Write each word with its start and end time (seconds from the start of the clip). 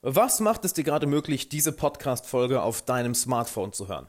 Was 0.00 0.38
macht 0.38 0.64
es 0.64 0.74
dir 0.74 0.84
gerade 0.84 1.08
möglich, 1.08 1.48
diese 1.48 1.72
Podcast-Folge 1.72 2.62
auf 2.62 2.82
deinem 2.82 3.16
Smartphone 3.16 3.72
zu 3.72 3.88
hören? 3.88 4.08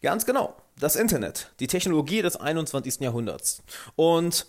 Ganz 0.00 0.24
genau, 0.24 0.56
das 0.78 0.96
Internet, 0.96 1.52
die 1.60 1.66
Technologie 1.66 2.22
des 2.22 2.36
21. 2.36 3.00
Jahrhunderts. 3.00 3.62
Und 3.96 4.46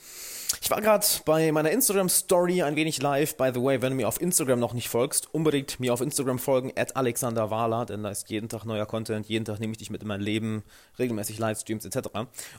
ich 0.62 0.72
war 0.72 0.80
gerade 0.80 1.06
bei 1.26 1.52
meiner 1.52 1.72
Instagram-Story 1.72 2.64
ein 2.64 2.78
wenig 2.78 3.02
live. 3.02 3.36
By 3.36 3.52
the 3.54 3.62
way, 3.62 3.82
wenn 3.82 3.90
du 3.90 3.96
mir 3.98 4.08
auf 4.08 4.22
Instagram 4.22 4.62
noch 4.62 4.72
nicht 4.72 4.88
folgst, 4.88 5.34
unbedingt 5.34 5.82
mir 5.82 5.94
auf 5.94 6.00
Instagram 6.00 6.40
folgen, 6.40 6.72
at 6.78 6.96
Alexander 6.96 7.52
Wahler, 7.52 7.86
denn 7.86 8.04
da 8.04 8.10
ist 8.10 8.30
jeden 8.30 8.48
Tag 8.48 8.64
neuer 8.64 8.86
Content, 8.86 9.28
jeden 9.28 9.44
Tag 9.44 9.60
nehme 9.60 9.74
ich 9.74 9.78
dich 9.78 9.90
mit 9.90 10.04
in 10.04 10.08
mein 10.08 10.22
Leben, 10.22 10.64
regelmäßig 10.98 11.38
Livestreams 11.38 11.84
etc. 11.84 12.08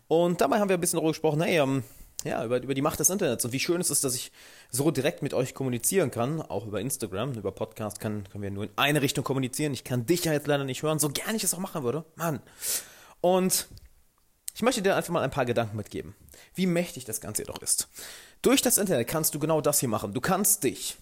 Und 0.07 0.43
dabei 0.43 0.59
haben 0.61 0.69
wir 0.69 0.77
ein 0.77 0.81
bisschen 0.81 0.99
darüber 0.99 1.13
gesprochen, 1.13 1.41
hey, 1.41 1.61
ähm, 1.61 1.83
ja, 2.25 2.45
über, 2.45 2.63
über 2.63 2.75
die 2.75 2.83
Macht 2.83 3.01
des 3.01 3.11
Internets 3.11 3.45
und 3.45 3.53
wie 3.53 3.61
schön 3.61 3.81
es 3.81 3.91
ist, 3.91 4.05
dass 4.05 4.15
ich 4.15 4.33
so 4.71 4.91
direkt 4.91 5.23
mit 5.23 5.35
euch 5.35 5.55
kommunizieren 5.55 6.11
kann, 6.11 6.41
auch 6.41 6.67
über 6.67 6.81
Instagram, 6.81 7.33
über 7.33 7.53
Podcast 7.53 8.01
kann, 8.01 8.25
können 8.31 8.43
wir 8.43 8.51
nur 8.51 8.65
in 8.65 8.71
eine 8.77 9.03
Richtung 9.03 9.25
kommunizieren. 9.25 9.73
Ich 9.73 9.85
kann 9.85 10.07
dich 10.07 10.25
ja 10.25 10.33
jetzt 10.33 10.47
leider 10.47 10.65
nicht 10.65 10.83
hören, 10.83 10.99
so 10.99 11.09
gerne 11.09 11.37
ich 11.37 11.45
es 11.45 11.55
auch 11.55 11.59
machen 11.59 11.83
würde. 11.83 12.05
Mann. 12.17 12.41
Und 13.21 13.69
ich 14.55 14.63
möchte 14.63 14.83
dir 14.83 14.97
einfach 14.97 15.13
mal 15.13 15.23
ein 15.23 15.31
paar 15.31 15.47
Gedanken 15.47 15.77
mitgeben, 15.77 16.15
wie 16.55 16.67
mächtig 16.67 17.05
das 17.05 17.21
Ganze 17.21 17.43
jedoch 17.43 17.61
ist. 17.63 17.89
Durch 18.43 18.61
das 18.61 18.79
Internet 18.79 19.09
kannst 19.09 19.35
du 19.35 19.39
genau 19.39 19.61
das 19.61 19.81
hier 19.81 19.89
machen. 19.89 20.13
Du 20.13 20.21
kannst 20.21 20.65
dich, 20.65 20.97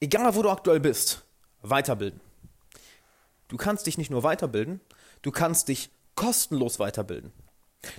egal 0.00 0.34
wo 0.34 0.42
du 0.42 0.50
aktuell 0.50 0.80
bist, 0.80 1.22
weiterbilden. 1.62 2.20
Du 3.48 3.56
kannst 3.56 3.86
dich 3.86 3.96
nicht 3.96 4.10
nur 4.10 4.22
weiterbilden, 4.22 4.80
du 5.22 5.30
kannst 5.30 5.68
dich 5.68 5.90
kostenlos 6.14 6.78
weiterbilden. 6.78 7.32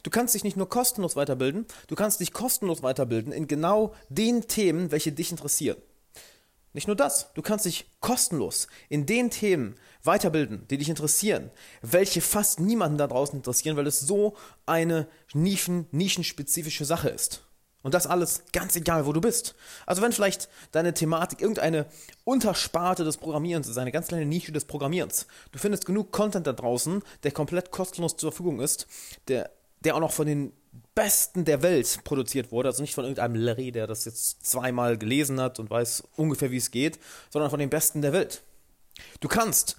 Du 0.04 0.10
kannst 0.10 0.36
dich 0.36 0.44
nicht 0.44 0.58
nur 0.58 0.70
kostenlos 0.70 1.16
weiterbilden, 1.16 1.66
du 1.88 1.96
kannst 1.96 2.20
dich 2.20 2.34
kostenlos 2.34 2.84
weiterbilden 2.84 3.32
in 3.32 3.48
genau 3.48 3.94
den 4.10 4.48
Themen, 4.48 4.92
welche 4.92 5.12
dich 5.12 5.32
interessieren. 5.32 5.78
Nicht 6.74 6.88
nur 6.88 6.96
das, 6.96 7.34
du 7.34 7.42
kannst 7.42 7.66
dich 7.66 7.90
kostenlos 8.00 8.68
in 8.90 9.06
den 9.06 9.32
Themen 9.32 9.76
weiterbilden, 10.04 10.68
die 10.68 10.78
dich 10.78 10.90
interessieren, 10.90 11.50
welche 11.82 12.22
fast 12.22 12.60
niemanden 12.60 12.98
da 12.98 13.08
draußen 13.08 13.38
interessieren, 13.38 13.76
weil 13.76 13.88
es 13.88 14.02
so 14.02 14.36
eine 14.66 15.08
Nischen, 15.34 15.88
nischenspezifische 15.92 16.86
Sache 16.86 17.10
ist. 17.10 17.44
Und 17.82 17.94
das 17.94 18.08
alles 18.08 18.44
ganz 18.52 18.76
egal, 18.76 19.06
wo 19.06 19.14
du 19.14 19.22
bist. 19.22 19.56
Also 19.86 20.02
wenn 20.02 20.12
vielleicht 20.12 20.50
deine 20.72 20.94
Thematik 20.94 21.42
irgendeine 21.42 21.86
Untersparte 22.26 23.06
des 23.06 23.18
Programmierens 23.18 23.70
ist, 23.70 23.78
eine 23.78 23.94
ganz 23.94 24.08
kleine 24.10 24.26
Nische 24.26 24.52
des 24.52 24.66
Programmierens, 24.66 25.28
du 25.54 25.60
findest 25.60 25.86
genug 25.86 26.12
Content 26.12 26.46
da 26.46 26.54
draußen, 26.54 27.02
der 27.24 27.32
komplett 27.32 27.72
kostenlos 27.72 28.18
zur 28.18 28.32
Verfügung 28.32 28.60
ist, 28.60 28.86
der 29.30 29.50
der 29.82 29.96
auch 29.96 30.00
noch 30.00 30.12
von 30.12 30.28
den 30.28 30.54
Besten 30.96 31.46
der 31.46 31.62
Welt 31.62 32.02
produziert 32.04 32.52
wurde, 32.52 32.70
also 32.70 32.82
nicht 32.82 32.94
von 32.94 33.06
irgendeinem 33.06 33.36
Larry, 33.36 33.72
der 33.72 33.88
das 33.88 34.06
jetzt 34.06 34.46
zweimal 34.46 34.98
gelesen 34.98 35.40
hat 35.40 35.60
und 35.60 35.70
weiß 35.70 36.04
ungefähr, 36.16 36.52
wie 36.52 36.58
es 36.58 36.72
geht, 36.72 37.00
sondern 37.30 37.50
von 37.50 37.60
den 37.60 37.70
Besten 37.70 38.02
der 38.02 38.14
Welt. 38.14 38.42
Du 39.20 39.28
kannst 39.28 39.78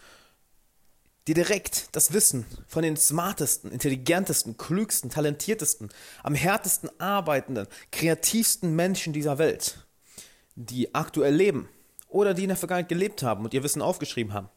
dir 1.29 1.35
direkt 1.35 1.89
das 1.93 2.13
Wissen 2.13 2.47
von 2.67 2.83
den 2.83 2.97
smartesten, 2.97 3.71
intelligentesten, 3.71 4.57
klügsten, 4.57 5.11
talentiertesten, 5.11 5.91
am 6.23 6.35
härtesten 6.35 6.91
arbeitenden, 6.99 7.67
kreativsten 7.93 8.75
Menschen 8.75 9.13
dieser 9.13 9.39
Welt, 9.39 9.87
die 10.57 10.95
aktuell 10.95 11.35
leben 11.35 11.69
oder 12.09 12.35
die 12.35 12.43
in 12.43 12.49
der 12.49 12.57
Vergangenheit 12.57 12.89
gelebt 12.89 13.23
haben 13.23 13.45
und 13.45 13.55
ihr 13.55 13.63
Wissen 13.63 13.83
aufgeschrieben 13.83 14.33
haben. 14.33 14.49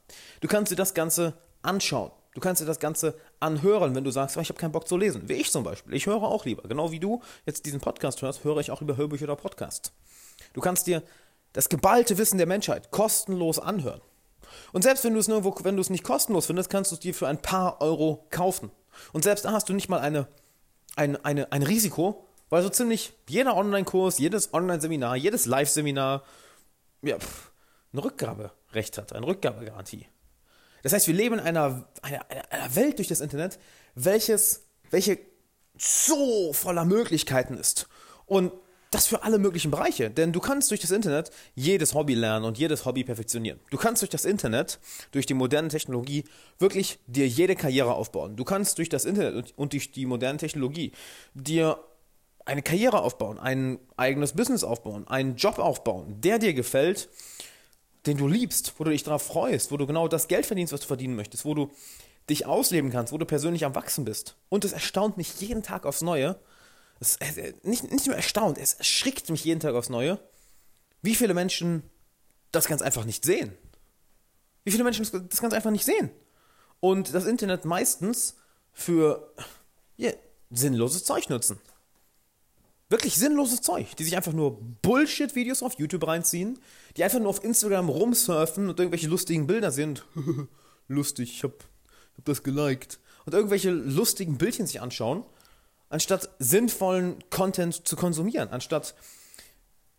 Du 0.41 0.47
kannst 0.47 0.72
dir 0.72 0.75
das 0.75 0.94
Ganze 0.94 1.33
anschauen. 1.61 2.11
Du 2.33 2.41
kannst 2.41 2.61
dir 2.61 2.66
das 2.66 2.80
Ganze 2.80 3.16
anhören, 3.44 3.94
wenn 3.94 4.03
du 4.03 4.11
sagst, 4.11 4.38
oh, 4.38 4.41
ich 4.41 4.49
habe 4.49 4.59
keinen 4.59 4.72
Bock 4.72 4.88
zu 4.88 4.97
lesen. 4.97 5.27
Wie 5.27 5.33
ich 5.33 5.52
zum 5.52 5.63
Beispiel. 5.63 5.94
Ich 5.94 6.08
höre 6.08 6.23
auch 6.23 6.45
lieber. 6.45 6.67
Genau 6.67 6.91
wie 6.91 6.99
du 6.99 7.22
jetzt 7.45 7.66
diesen 7.66 7.80
Podcast 7.80 8.22
hörst, 8.22 8.44
höre 8.44 8.58
ich 8.58 8.72
auch 8.72 8.81
lieber 8.81 8.97
Hörbücher 8.97 9.25
oder 9.25 9.35
Podcasts. 9.35 9.91
Du 10.53 10.61
kannst 10.61 10.88
dir 10.88 11.03
das 11.52 11.69
geballte 11.69 12.17
Wissen 12.17 12.38
der 12.38 12.47
Menschheit 12.47 12.91
kostenlos 12.91 13.59
anhören. 13.59 14.02
Und 14.72 14.81
selbst 14.81 15.03
wenn 15.03 15.13
du 15.13 15.19
es 15.19 15.27
nirgendwo, 15.27 15.55
wenn 15.63 15.75
du 15.75 15.81
es 15.81 15.89
nicht 15.89 16.03
kostenlos 16.03 16.47
findest, 16.47 16.69
kannst 16.69 16.91
du 16.91 16.95
es 16.95 17.00
dir 17.00 17.13
für 17.13 17.27
ein 17.27 17.41
paar 17.41 17.81
Euro 17.81 18.25
kaufen. 18.30 18.72
Und 19.11 19.23
selbst 19.23 19.45
da 19.45 19.52
hast 19.52 19.69
du 19.69 19.73
nicht 19.73 19.89
mal 19.89 20.00
eine, 20.00 20.28
ein, 20.95 21.23
eine, 21.23 21.52
ein 21.52 21.63
Risiko, 21.63 22.28
weil 22.50 22.63
so 22.63 22.69
ziemlich 22.69 23.13
jeder 23.28 23.56
Online-Kurs, 23.56 24.19
jedes 24.19 24.53
Online-Seminar, 24.53 25.16
jedes 25.16 25.45
Live-Seminar 25.45 26.23
ja, 27.01 27.18
ein 27.94 28.00
Rückgaberecht 28.00 28.97
hat, 28.97 29.13
eine 29.13 29.25
Rückgabegarantie. 29.25 30.07
Das 30.83 30.94
heißt, 30.94 31.07
wir 31.07 31.13
leben 31.13 31.39
in 31.39 31.41
einer, 31.41 31.88
einer, 32.01 32.25
einer 32.49 32.75
Welt 32.75 32.99
durch 32.99 33.07
das 33.07 33.21
Internet, 33.21 33.57
welches, 33.95 34.67
welche 34.91 35.17
so 35.77 36.53
voller 36.53 36.85
Möglichkeiten 36.85 37.55
ist. 37.55 37.88
Und 38.25 38.51
das 38.94 39.07
für 39.07 39.23
alle 39.23 39.39
möglichen 39.39 39.71
Bereiche. 39.71 40.11
Denn 40.11 40.31
du 40.31 40.39
kannst 40.39 40.69
durch 40.69 40.79
das 40.79 40.91
Internet 40.91 41.31
jedes 41.55 41.94
Hobby 41.94 42.13
lernen 42.13 42.45
und 42.45 42.57
jedes 42.57 42.85
Hobby 42.85 43.03
perfektionieren. 43.03 43.59
Du 43.71 43.77
kannst 43.77 44.01
durch 44.01 44.09
das 44.11 44.23
Internet, 44.23 44.79
durch 45.11 45.25
die 45.25 45.33
moderne 45.33 45.69
Technologie, 45.69 46.25
wirklich 46.59 47.00
dir 47.07 47.27
jede 47.27 47.55
Karriere 47.55 47.95
aufbauen. 47.95 48.35
Du 48.35 48.44
kannst 48.44 48.77
durch 48.77 48.89
das 48.89 49.05
Internet 49.05 49.53
und 49.55 49.73
durch 49.73 49.91
die 49.91 50.05
moderne 50.05 50.38
Technologie 50.38 50.91
dir 51.33 51.79
eine 52.45 52.61
Karriere 52.61 53.01
aufbauen, 53.01 53.39
ein 53.39 53.79
eigenes 53.95 54.33
Business 54.33 54.63
aufbauen, 54.63 55.07
einen 55.07 55.38
Job 55.38 55.59
aufbauen, 55.59 56.19
der 56.21 56.39
dir 56.39 56.53
gefällt 56.53 57.09
den 58.06 58.18
du 58.18 58.28
liebst, 58.28 58.74
wo 58.78 58.84
du 58.84 58.91
dich 58.91 59.03
darauf 59.03 59.24
freust, 59.24 59.72
wo 59.72 59.78
du 59.78 59.88
genau 59.88 60.08
das 60.08 60.28
Geld 60.28 60.46
verdienst, 60.46 60.74
was 60.74 60.81
du 60.81 60.88
verdienen 60.88 61.16
möchtest, 61.16 61.46
wo 61.46 61.53
du 61.53 61.72
dich 62.30 62.46
ausleben 62.46 62.91
kannst, 62.91 63.14
wo 63.14 63.18
du 63.18 63.25
persönlich 63.25 63.66
am 63.66 63.75
Wachsen 63.75 64.06
bist. 64.06 64.38
Und 64.50 64.66
es 64.66 64.72
erstaunt 64.72 65.18
mich 65.18 65.40
jeden 65.41 65.64
Tag 65.64 65.86
aufs 65.86 66.02
Neue. 66.02 66.40
Es, 67.00 67.18
äh, 67.18 67.53
nicht, 67.63 67.92
nicht 67.92 68.08
nur 68.08 68.16
erstaunt, 68.16 68.58
es 68.58 68.74
erschrickt 68.75 69.30
mich 69.30 69.44
jeden 69.44 69.59
Tag 69.59 69.75
aufs 69.75 69.90
Neue, 69.90 70.19
wie 71.02 71.16
viele 71.16 71.34
Menschen 71.34 71.84
das 72.52 72.68
ganz 72.68 72.81
einfach 72.81 73.06
nicht 73.06 73.25
sehen. 73.25 73.53
Wie 74.63 74.72
viele 74.72 74.84
Menschen 74.84 75.06
das 75.30 75.42
ganz 75.42 75.53
einfach 75.53 75.72
nicht 75.72 75.84
sehen. 75.84 76.12
Und 76.80 77.13
das 77.13 77.25
Internet 77.25 77.66
meistens 77.66 78.38
für 78.72 79.34
ja, 79.97 80.12
sinnloses 80.50 81.03
Zeug 81.03 81.30
nutzen. 81.30 81.59
Wirklich 82.89 83.16
sinnloses 83.16 83.61
Zeug, 83.61 83.95
die 83.95 84.03
sich 84.03 84.16
einfach 84.16 84.33
nur 84.33 84.59
Bullshit-Videos 84.81 85.63
auf 85.63 85.79
YouTube 85.79 86.05
reinziehen, 86.05 86.59
die 86.95 87.03
einfach 87.03 87.19
nur 87.19 87.29
auf 87.29 87.44
Instagram 87.44 87.89
rumsurfen 87.89 88.69
und 88.69 88.79
irgendwelche 88.79 89.07
lustigen 89.07 89.47
Bilder 89.47 89.71
sind. 89.71 90.05
Lustig, 90.88 91.31
ich 91.31 91.44
hab, 91.44 91.63
hab 92.17 92.25
das 92.25 92.44
geliked. 92.44 92.99
Und 93.25 93.33
irgendwelche 93.33 93.71
lustigen 93.71 94.38
Bildchen 94.38 94.67
sich 94.67 94.81
anschauen, 94.81 95.23
anstatt 95.89 96.29
sinnvollen 96.39 97.23
Content 97.29 97.88
zu 97.88 97.95
konsumieren, 97.95 98.49
anstatt 98.49 98.95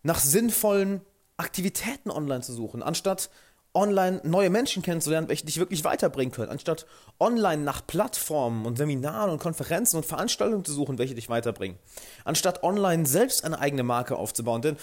nach 0.03 0.21
sinnvollen 0.21 1.01
Aktivitäten 1.37 2.11
online 2.11 2.43
zu 2.43 2.53
suchen, 2.53 2.83
anstatt 2.83 3.31
online 3.75 4.21
neue 4.23 4.51
Menschen 4.51 4.83
kennenzulernen, 4.83 5.29
welche 5.29 5.45
dich 5.45 5.59
wirklich 5.59 5.85
weiterbringen 5.85 6.33
können, 6.33 6.51
anstatt 6.51 6.87
online 7.19 7.63
nach 7.63 7.87
Plattformen 7.87 8.67
und 8.67 8.79
Seminaren 8.79 9.31
und 9.31 9.41
Konferenzen 9.41 9.97
und 9.97 10.07
Veranstaltungen 10.07 10.65
zu 10.65 10.73
suchen, 10.73 10.99
welche 10.99 11.15
dich 11.15 11.29
weiterbringen, 11.29 11.79
anstatt 12.25 12.63
online 12.63 13.07
selbst 13.07 13.45
eine 13.45 13.59
eigene 13.59 13.83
Marke 13.83 14.17
aufzubauen. 14.17 14.63
Denn 14.63 14.77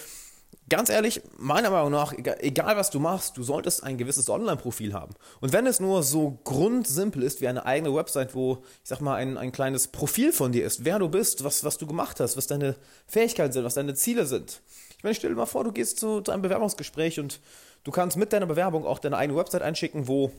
ganz 0.70 0.90
ehrlich, 0.90 1.22
meiner 1.38 1.70
Meinung 1.70 1.92
nach, 1.92 2.14
egal, 2.14 2.78
was 2.78 2.90
du 2.90 3.00
machst, 3.00 3.38
du 3.38 3.44
solltest 3.44 3.84
ein 3.84 3.98
gewisses 3.98 4.30
Online-Profil 4.30 4.94
haben. 4.94 5.14
Und 5.40 5.54
wenn 5.54 5.68
es 5.68 5.80
nur 5.80 6.04
so 6.04 6.40
grundsimpel 6.44 7.24
ist 7.24 7.42
wie 7.42 7.48
eine 7.48 7.66
eigene 7.66 7.94
Website, 7.94 8.36
wo, 8.36 8.64
ich 8.84 8.90
sag 8.90 9.02
mal, 9.02 9.16
ein, 9.16 9.38
ein 9.38 9.52
kleines 9.52 9.90
Profil 9.90 10.32
von 10.32 10.52
dir 10.52 10.66
ist, 10.66 10.86
wer 10.86 11.00
du 11.00 11.10
bist, 11.10 11.44
was, 11.44 11.64
was 11.64 11.78
du 11.78 11.88
gemacht 11.88 12.20
hast, 12.20 12.38
was 12.38 12.48
deine 12.48 12.76
Fähigkeiten 13.08 13.52
sind, 13.52 13.66
was 13.66 13.74
deine 13.74 13.96
Ziele 13.96 14.26
sind. 14.26 14.62
Ich 14.98 15.04
meine, 15.04 15.16
stell 15.16 15.32
dir 15.32 15.36
mal 15.36 15.46
vor, 15.46 15.64
du 15.64 15.72
gehst 15.72 16.00
zu, 16.00 16.22
zu 16.22 16.32
einem 16.32 16.42
Bewerbungsgespräch 16.42 17.20
und 17.20 17.42
Du 17.84 17.92
kannst 17.92 18.16
mit 18.16 18.32
deiner 18.32 18.46
Bewerbung 18.46 18.86
auch 18.86 19.00
deine 19.00 19.18
eigene 19.18 19.38
Website 19.38 19.64
einschicken, 19.64 20.08
wo 20.08 20.32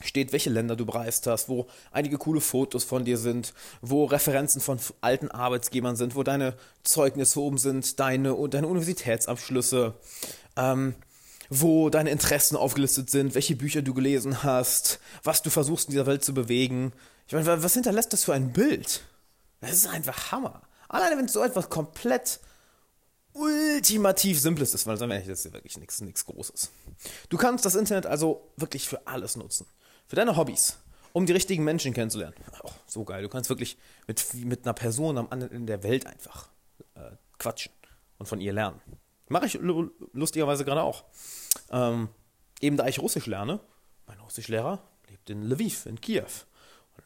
steht, 0.00 0.32
welche 0.32 0.50
Länder 0.50 0.76
du 0.76 0.86
bereist 0.86 1.26
hast, 1.26 1.48
wo 1.48 1.66
einige 1.92 2.18
coole 2.18 2.40
Fotos 2.40 2.84
von 2.84 3.04
dir 3.04 3.18
sind, 3.18 3.54
wo 3.80 4.04
Referenzen 4.04 4.60
von 4.60 4.78
alten 5.00 5.30
Arbeitsgebern 5.30 5.96
sind, 5.96 6.14
wo 6.14 6.22
deine 6.22 6.54
Zeugnisse 6.82 7.40
oben 7.40 7.58
sind, 7.58 8.00
deine, 8.00 8.36
deine 8.48 8.66
Universitätsabschlüsse, 8.66 9.94
ähm, 10.56 10.94
wo 11.48 11.90
deine 11.90 12.10
Interessen 12.10 12.56
aufgelistet 12.56 13.10
sind, 13.10 13.34
welche 13.34 13.56
Bücher 13.56 13.82
du 13.82 13.92
gelesen 13.92 14.42
hast, 14.42 15.00
was 15.24 15.42
du 15.42 15.50
versuchst 15.50 15.88
in 15.88 15.92
dieser 15.92 16.06
Welt 16.06 16.24
zu 16.24 16.32
bewegen. 16.32 16.92
Ich 17.26 17.34
meine, 17.34 17.62
was 17.62 17.74
hinterlässt 17.74 18.12
das 18.12 18.24
für 18.24 18.34
ein 18.34 18.52
Bild? 18.52 19.02
Das 19.60 19.72
ist 19.72 19.86
einfach 19.86 20.32
Hammer. 20.32 20.62
Alleine 20.88 21.18
wenn 21.18 21.28
so 21.28 21.42
etwas 21.42 21.68
komplett 21.68 22.40
ultimativ 23.32 24.40
simples 24.40 24.74
ist, 24.74 24.86
weil 24.86 24.98
wir 24.98 25.08
ehrlich, 25.08 25.28
das 25.28 25.40
ist 25.40 25.44
ja 25.44 25.52
wirklich 25.52 25.76
nichts 25.78 26.00
nichts 26.00 26.24
Großes. 26.26 26.70
Du 27.28 27.36
kannst 27.36 27.64
das 27.64 27.74
Internet 27.74 28.06
also 28.06 28.50
wirklich 28.56 28.88
für 28.88 29.06
alles 29.06 29.36
nutzen. 29.36 29.66
Für 30.10 30.16
deine 30.16 30.36
Hobbys, 30.36 30.76
um 31.12 31.24
die 31.24 31.32
richtigen 31.32 31.62
Menschen 31.62 31.94
kennenzulernen. 31.94 32.34
Oh, 32.64 32.70
so 32.84 33.04
geil. 33.04 33.22
Du 33.22 33.28
kannst 33.28 33.48
wirklich 33.48 33.78
mit, 34.08 34.34
mit 34.44 34.64
einer 34.64 34.74
Person 34.74 35.16
am 35.16 35.28
anderen 35.30 35.52
Ende 35.52 35.66
der 35.66 35.84
Welt 35.84 36.04
einfach 36.04 36.48
äh, 36.96 37.12
quatschen 37.38 37.70
und 38.18 38.26
von 38.26 38.40
ihr 38.40 38.52
lernen. 38.52 38.80
Mache 39.28 39.46
ich 39.46 39.60
lustigerweise 40.12 40.64
gerade 40.64 40.82
auch. 40.82 41.04
Ähm, 41.70 42.08
eben 42.60 42.76
da 42.76 42.88
ich 42.88 42.98
Russisch 42.98 43.26
lerne, 43.26 43.60
mein 44.08 44.18
Russischlehrer 44.18 44.82
lebt 45.08 45.30
in 45.30 45.44
Lviv, 45.44 45.86
in 45.86 46.00
Kiew. 46.00 46.26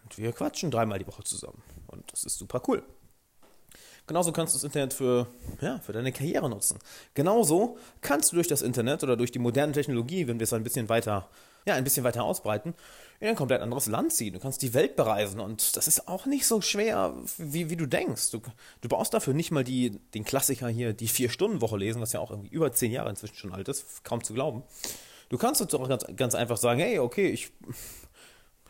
Und 0.02 0.16
wir 0.16 0.32
quatschen 0.32 0.70
dreimal 0.70 0.98
die 0.98 1.06
Woche 1.06 1.24
zusammen. 1.24 1.62
Und 1.88 2.10
das 2.10 2.24
ist 2.24 2.38
super 2.38 2.62
cool. 2.68 2.82
Genauso 4.06 4.32
kannst 4.32 4.54
du 4.54 4.58
das 4.58 4.64
Internet 4.64 4.92
für, 4.92 5.26
ja, 5.62 5.78
für 5.78 5.92
deine 5.92 6.12
Karriere 6.12 6.50
nutzen. 6.50 6.78
Genauso 7.14 7.78
kannst 8.02 8.32
du 8.32 8.36
durch 8.36 8.48
das 8.48 8.60
Internet 8.60 9.02
oder 9.02 9.16
durch 9.16 9.32
die 9.32 9.38
moderne 9.38 9.72
Technologie, 9.72 10.26
wenn 10.26 10.38
wir 10.38 10.44
es 10.44 10.52
ein 10.52 10.62
bisschen 10.62 10.90
weiter, 10.90 11.28
ja, 11.64 11.74
ein 11.74 11.84
bisschen 11.84 12.04
weiter 12.04 12.22
ausbreiten, 12.22 12.74
in 13.20 13.28
ein 13.28 13.36
komplett 13.36 13.62
anderes 13.62 13.86
Land 13.86 14.12
ziehen. 14.12 14.34
Du 14.34 14.40
kannst 14.40 14.60
die 14.60 14.74
Welt 14.74 14.96
bereisen 14.96 15.40
und 15.40 15.74
das 15.76 15.88
ist 15.88 16.06
auch 16.06 16.26
nicht 16.26 16.46
so 16.46 16.60
schwer, 16.60 17.14
wie, 17.38 17.70
wie 17.70 17.76
du 17.76 17.86
denkst. 17.86 18.30
Du, 18.30 18.42
du 18.82 18.88
brauchst 18.88 19.14
dafür 19.14 19.32
nicht 19.32 19.50
mal 19.50 19.64
die, 19.64 19.98
den 20.12 20.24
Klassiker 20.24 20.68
hier, 20.68 20.92
die 20.92 21.08
Vier-Stunden-Woche 21.08 21.78
lesen, 21.78 22.02
was 22.02 22.12
ja 22.12 22.20
auch 22.20 22.30
irgendwie 22.30 22.50
über 22.50 22.72
zehn 22.72 22.92
Jahre 22.92 23.08
inzwischen 23.08 23.36
schon 23.36 23.54
alt 23.54 23.68
ist, 23.68 24.04
kaum 24.04 24.22
zu 24.22 24.34
glauben. 24.34 24.64
Du 25.30 25.38
kannst 25.38 25.62
jetzt 25.62 25.74
auch 25.74 25.88
ganz, 25.88 26.04
ganz 26.14 26.34
einfach 26.34 26.58
sagen, 26.58 26.80
hey, 26.80 26.98
okay, 26.98 27.28
ich, 27.28 27.50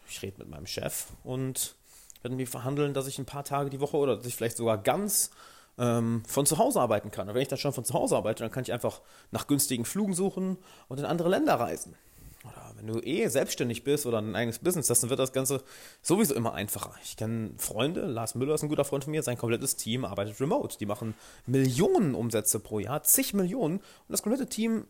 ich 0.09 0.23
rede 0.23 0.39
mit 0.39 0.49
meinem 0.49 0.67
Chef 0.67 1.07
und 1.25 1.75
wir 2.25 2.47
verhandeln, 2.47 2.94
dass 2.94 3.06
ich 3.06 3.19
ein 3.19 3.26
paar 3.26 3.44
Tage 3.44 3.71
die 3.71 3.81
Woche 3.81 3.97
oder 3.97 4.17
dass 4.17 4.26
ich 4.26 4.35
vielleicht 4.35 4.56
sogar 4.56 4.79
ganz 4.79 5.31
ähm, 5.79 6.23
von 6.26 6.47
zu 6.47 6.59
Hause 6.59 6.81
arbeiten 6.81 7.11
kann. 7.11 7.29
Und 7.29 7.35
wenn 7.35 7.43
ich 7.43 7.49
dann 7.49 7.59
schon 7.59 7.73
von 7.73 7.85
zu 7.85 7.94
Hause 7.94 8.17
arbeite, 8.17 8.43
dann 8.43 8.50
kann 8.50 8.62
ich 8.62 8.73
einfach 8.73 9.00
nach 9.31 9.47
günstigen 9.47 9.85
Flügen 9.85 10.15
suchen 10.15 10.59
und 10.88 10.99
in 10.99 11.05
andere 11.05 11.29
Länder 11.29 11.55
reisen. 11.55 11.97
Oder 12.44 12.73
wenn 12.76 12.87
du 12.87 13.00
eh 13.00 13.26
selbstständig 13.29 13.85
bist 13.85 14.05
oder 14.05 14.19
ein 14.19 14.37
eigenes 14.37 14.59
Business 14.59 14.91
hast, 14.91 15.03
dann 15.03 15.11
wird 15.11 15.21
das 15.21 15.32
Ganze 15.32 15.62
sowieso 16.03 16.35
immer 16.35 16.53
einfacher. 16.53 16.94
Ich 17.03 17.17
kenne 17.17 17.53
Freunde, 17.56 18.03
Lars 18.03 18.35
Müller 18.35 18.55
ist 18.55 18.62
ein 18.62 18.69
guter 18.69 18.85
Freund 18.85 19.05
von 19.05 19.12
mir, 19.12 19.23
sein 19.23 19.38
komplettes 19.38 19.76
Team 19.76 20.05
arbeitet 20.05 20.41
remote. 20.41 20.76
Die 20.79 20.87
machen 20.87 21.15
Millionen 21.47 22.15
Umsätze 22.15 22.61
pro 22.61 22.81
Jahr, 22.81 23.03
zig 23.03 23.32
Millionen 23.32 23.79
und 23.79 24.11
das 24.11 24.23
komplette 24.23 24.49
Team 24.49 24.87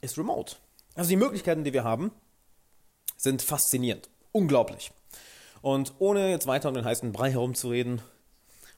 ist 0.00 0.18
remote. 0.18 0.56
Also 0.94 1.08
die 1.08 1.16
Möglichkeiten, 1.16 1.62
die 1.62 1.72
wir 1.72 1.84
haben, 1.84 2.10
sind 3.16 3.40
faszinierend. 3.42 4.08
Unglaublich. 4.32 4.92
Und 5.62 5.94
ohne 5.98 6.30
jetzt 6.30 6.46
weiter 6.46 6.68
um 6.68 6.74
den 6.74 6.84
heißen 6.84 7.12
Brei 7.12 7.30
herumzureden, 7.30 8.00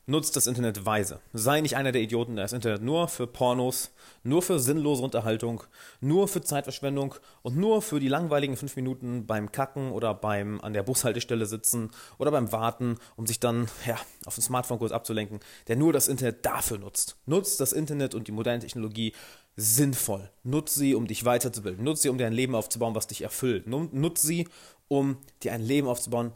nutzt 0.08 0.36
das 0.36 0.46
Internet 0.46 0.86
weise. 0.86 1.20
Sei 1.34 1.60
nicht 1.60 1.76
einer 1.76 1.92
der 1.92 2.00
Idioten, 2.00 2.34
der 2.34 2.46
das 2.46 2.54
Internet 2.54 2.82
nur 2.82 3.08
für 3.08 3.26
Pornos, 3.26 3.90
nur 4.22 4.40
für 4.40 4.58
sinnlose 4.58 5.02
Unterhaltung, 5.02 5.62
nur 6.00 6.28
für 6.28 6.40
Zeitverschwendung 6.40 7.14
und 7.42 7.58
nur 7.58 7.82
für 7.82 8.00
die 8.00 8.08
langweiligen 8.08 8.56
fünf 8.56 8.74
Minuten 8.74 9.26
beim 9.26 9.52
Kacken 9.52 9.92
oder 9.92 10.14
beim 10.14 10.60
an 10.62 10.72
der 10.72 10.82
Bushaltestelle 10.82 11.44
sitzen 11.44 11.90
oder 12.16 12.30
beim 12.30 12.50
Warten, 12.52 12.96
um 13.16 13.26
sich 13.26 13.38
dann 13.38 13.68
ja, 13.86 13.98
auf 14.24 14.34
den 14.34 14.42
Smartphone 14.42 14.78
kurz 14.78 14.92
abzulenken, 14.92 15.40
der 15.68 15.76
nur 15.76 15.92
das 15.92 16.08
Internet 16.08 16.44
dafür 16.46 16.78
nutzt. 16.78 17.16
Nutzt 17.26 17.60
das 17.60 17.74
Internet 17.74 18.14
und 18.14 18.28
die 18.28 18.32
moderne 18.32 18.60
Technologie 18.60 19.12
sinnvoll. 19.56 20.30
Nutz 20.42 20.74
sie, 20.74 20.94
um 20.94 21.06
dich 21.06 21.26
weiterzubilden. 21.26 21.84
Nutz 21.84 22.00
sie, 22.00 22.08
um 22.08 22.16
dir 22.16 22.26
ein 22.26 22.32
Leben 22.32 22.54
aufzubauen, 22.54 22.94
was 22.94 23.08
dich 23.08 23.22
erfüllt. 23.22 23.66
Nutz 23.66 24.22
sie, 24.22 24.48
um 24.86 25.18
dir 25.42 25.52
ein 25.52 25.60
Leben 25.60 25.86
aufzubauen, 25.86 26.32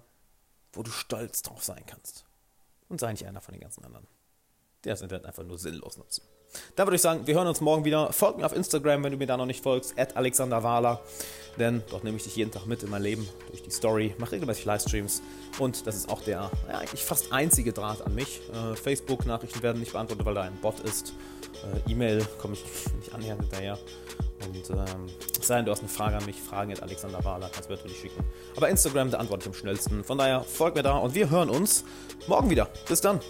wo 0.72 0.82
du 0.82 0.90
stolz 0.90 1.42
drauf 1.42 1.62
sein 1.64 1.84
kannst. 1.86 2.24
Und 2.88 3.00
sei 3.00 3.12
nicht 3.12 3.26
einer 3.26 3.40
von 3.40 3.52
den 3.52 3.60
ganzen 3.60 3.84
anderen, 3.84 4.06
die 4.84 4.88
das 4.88 5.02
Internet 5.02 5.24
einfach 5.24 5.44
nur 5.44 5.58
sinnlos 5.58 5.96
nutzen. 5.96 6.22
Da 6.76 6.86
würde 6.86 6.96
ich 6.96 7.02
sagen, 7.02 7.26
wir 7.26 7.34
hören 7.34 7.46
uns 7.46 7.60
morgen 7.60 7.84
wieder. 7.84 8.12
Folgt 8.12 8.38
mir 8.38 8.46
auf 8.46 8.54
Instagram, 8.54 9.02
wenn 9.04 9.12
du 9.12 9.18
mir 9.18 9.26
da 9.26 9.36
noch 9.36 9.46
nicht 9.46 9.62
folgst, 9.62 9.98
at 9.98 10.16
Alexander 10.16 10.62
Wahler. 10.62 11.00
Denn 11.58 11.82
dort 11.90 12.04
nehme 12.04 12.16
ich 12.16 12.24
dich 12.24 12.36
jeden 12.36 12.50
Tag 12.50 12.66
mit 12.66 12.82
in 12.82 12.90
mein 12.90 13.02
Leben 13.02 13.28
durch 13.48 13.62
die 13.62 13.70
Story, 13.70 14.14
mache 14.18 14.32
regelmäßig 14.32 14.64
Livestreams 14.64 15.22
und 15.58 15.86
das 15.86 15.96
ist 15.96 16.08
auch 16.08 16.22
der 16.22 16.50
ja, 16.68 16.78
eigentlich 16.78 17.04
fast 17.04 17.30
einzige 17.32 17.72
Draht 17.72 18.00
an 18.00 18.14
mich. 18.14 18.40
Äh, 18.52 18.74
Facebook-Nachrichten 18.74 19.62
werden 19.62 19.80
nicht 19.80 19.92
beantwortet, 19.92 20.24
weil 20.24 20.34
da 20.34 20.42
ein 20.42 20.58
Bot 20.60 20.80
ist. 20.80 21.12
Äh, 21.86 21.92
E-Mail 21.92 22.24
komme 22.40 22.54
ich 22.54 22.64
nicht 22.98 23.12
annähernd 23.12 23.42
hinterher. 23.42 23.78
Und 24.46 24.70
ähm, 24.70 25.06
sei 25.40 25.56
denn, 25.56 25.66
du 25.66 25.72
hast 25.72 25.80
eine 25.80 25.88
Frage 25.88 26.16
an 26.16 26.24
mich, 26.26 26.36
Fragen 26.40 26.72
at 26.72 26.82
Alexander 26.82 27.24
Wahler, 27.24 27.50
kannst 27.52 27.68
du 27.68 27.74
natürlich 27.74 27.98
schicken. 27.98 28.22
Aber 28.56 28.68
Instagram, 28.68 29.10
da 29.10 29.18
antworte 29.18 29.42
ich 29.42 29.46
am 29.48 29.54
schnellsten. 29.54 30.04
Von 30.04 30.18
daher 30.18 30.42
folgt 30.42 30.76
mir 30.76 30.82
da 30.82 30.96
und 30.96 31.14
wir 31.14 31.30
hören 31.30 31.50
uns 31.50 31.84
morgen 32.26 32.50
wieder. 32.50 32.68
Bis 32.88 33.00
dann. 33.00 33.20